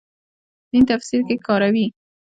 دین 0.69 0.83
تفسیر 0.91 1.21
کې 1.27 1.35
کاروي. 1.47 1.87